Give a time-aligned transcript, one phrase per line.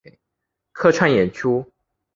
[0.71, 1.71] 客串演出